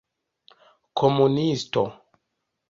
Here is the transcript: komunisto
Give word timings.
komunisto 0.97 1.83